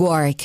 Warwick. 0.00 0.44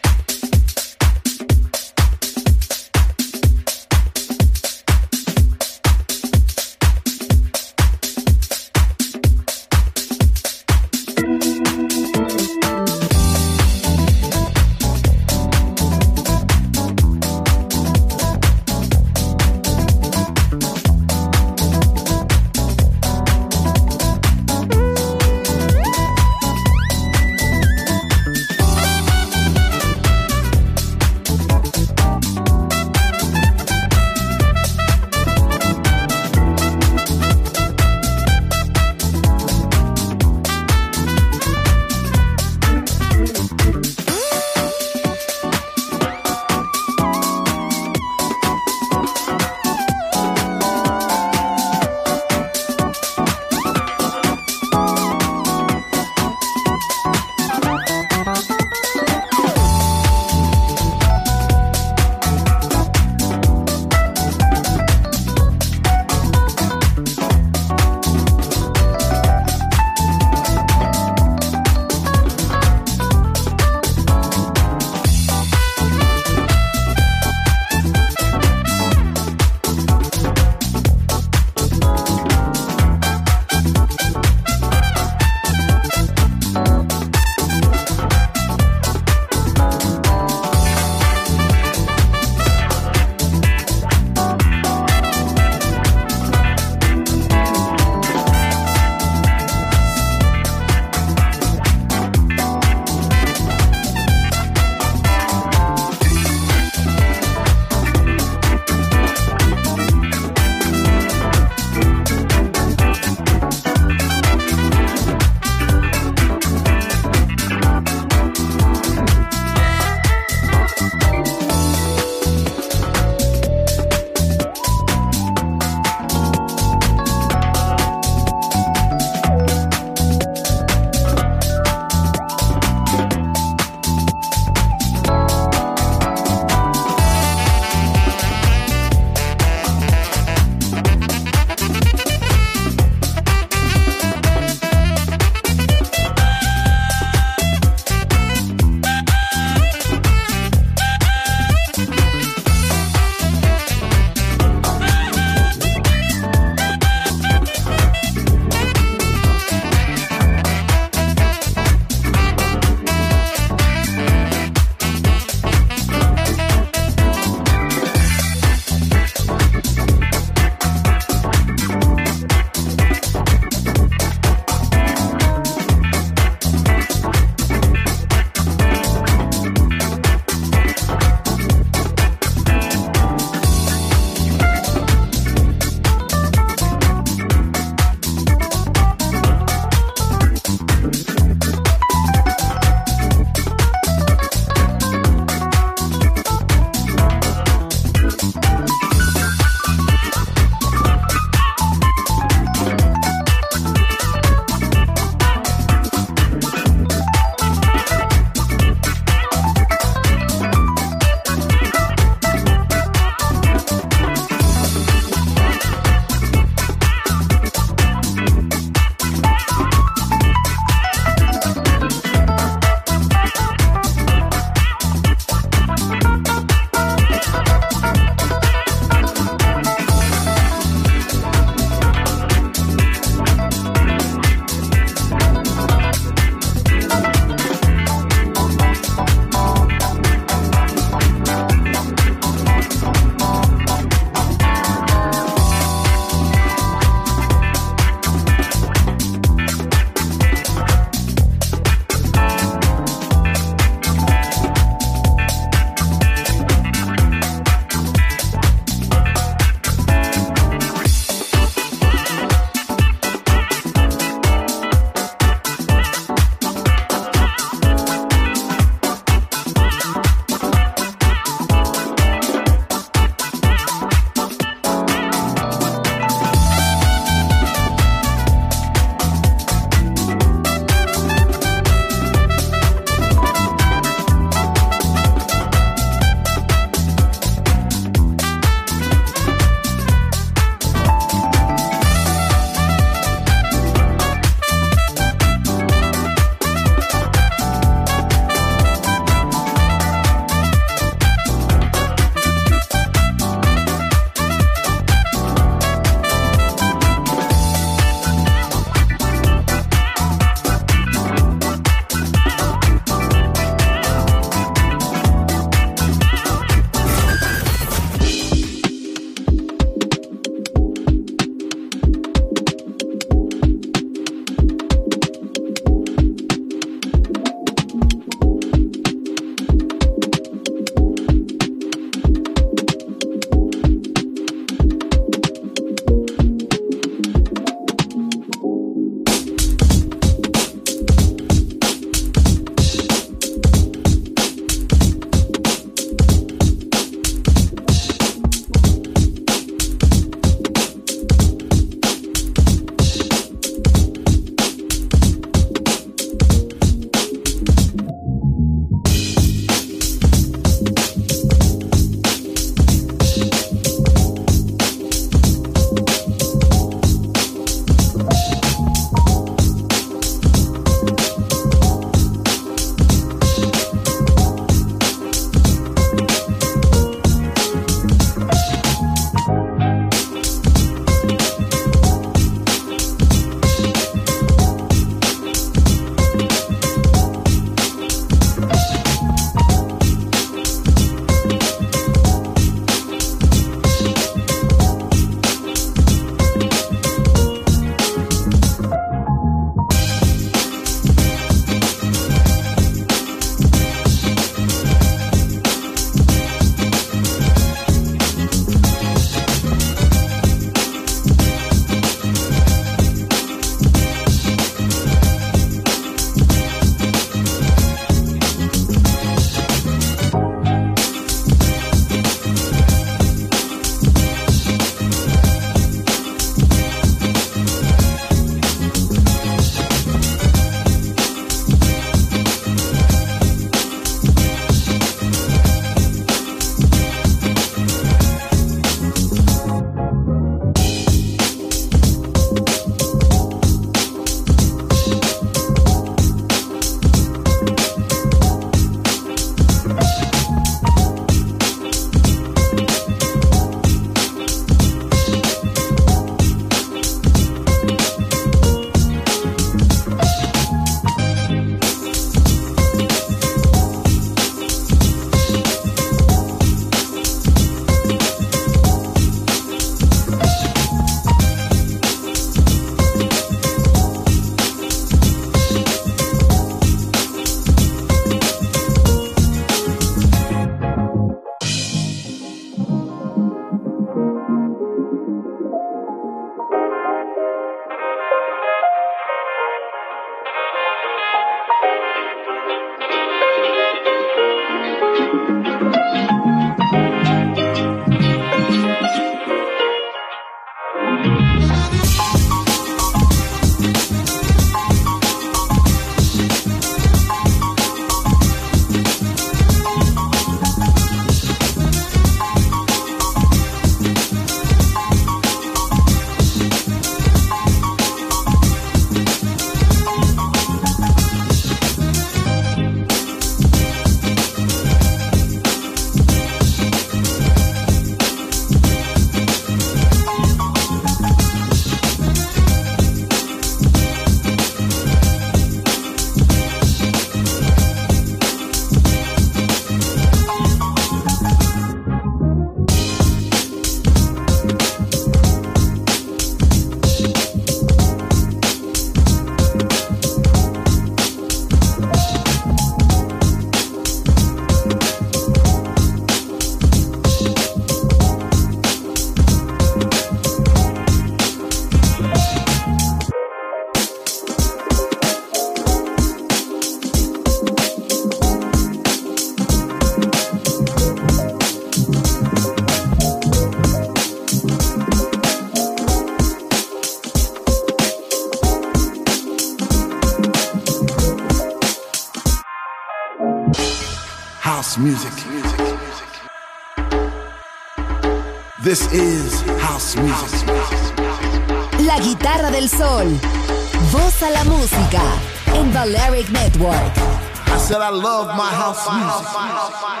I 596.69 597.57
said 597.57 597.81
I 597.81 597.89
love 597.89 598.27
my 598.37 598.51
house 598.53 598.85
music. 598.85 600.00